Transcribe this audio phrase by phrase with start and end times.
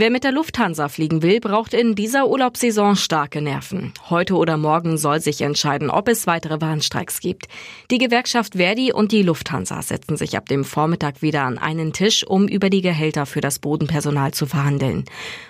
[0.00, 3.92] Wer mit der Lufthansa fliegen will, braucht in dieser Urlaubssaison starke Nerven.
[4.08, 7.48] Heute oder morgen soll sich entscheiden, ob es weitere Warnstreiks gibt.
[7.90, 12.24] Die Gewerkschaft Verdi und die Lufthansa setzen sich ab dem Vormittag wieder an einen Tisch,
[12.24, 15.04] um über die Gehälter für das Bodenpersonal zu verhandeln.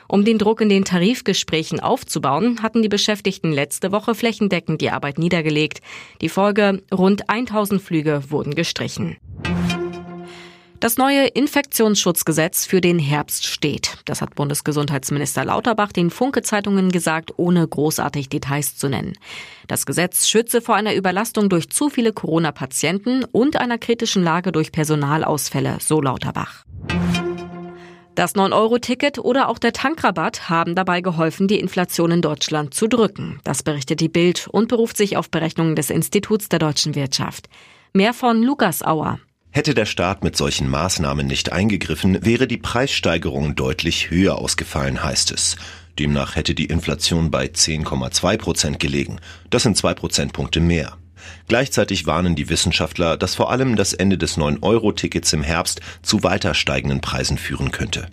[0.08, 5.18] Um den Druck in den Tarifgesprächen aufzubauen, hatten die Beschäftigten letzte Woche flächendeckend die Arbeit
[5.18, 5.82] niedergelegt.
[6.22, 9.18] Die Folge, rund 1000 Flüge wurden gestrichen.
[10.81, 13.99] Das neue Infektionsschutzgesetz für den Herbst steht.
[14.05, 19.14] Das hat Bundesgesundheitsminister Lauterbach den Funke-Zeitungen gesagt, ohne großartig Details zu nennen.
[19.67, 24.71] Das Gesetz schütze vor einer Überlastung durch zu viele Corona-Patienten und einer kritischen Lage durch
[24.71, 26.64] Personalausfälle, so Lauterbach.
[28.15, 33.41] Das 9-Euro-Ticket oder auch der Tankrabatt haben dabei geholfen, die Inflation in Deutschland zu drücken.
[33.42, 37.48] Das berichtet die Bild und beruft sich auf Berechnungen des Instituts der deutschen Wirtschaft.
[37.92, 39.19] Mehr von Lukas Auer.
[39.59, 45.33] Hätte der Staat mit solchen Maßnahmen nicht eingegriffen, wäre die Preissteigerung deutlich höher ausgefallen, heißt
[45.33, 45.56] es.
[45.98, 49.19] Demnach hätte die Inflation bei 10,2 Prozent gelegen.
[49.51, 50.97] Das sind zwei Prozentpunkte mehr.
[51.48, 56.55] Gleichzeitig warnen die Wissenschaftler, dass vor allem das Ende des 9-Euro-Tickets im Herbst zu weiter
[56.55, 58.06] steigenden Preisen führen könnte.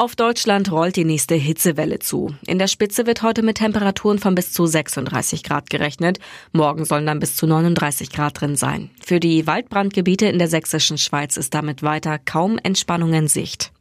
[0.00, 2.34] Auf Deutschland rollt die nächste Hitzewelle zu.
[2.46, 6.18] In der Spitze wird heute mit Temperaturen von bis zu 36 Grad gerechnet.
[6.52, 8.88] Morgen sollen dann bis zu 39 Grad drin sein.
[9.04, 13.72] Für die Waldbrandgebiete in der sächsischen Schweiz ist damit weiter kaum Entspannung in Sicht.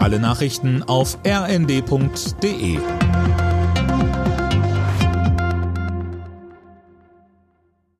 [0.00, 2.78] Alle Nachrichten auf rnd.de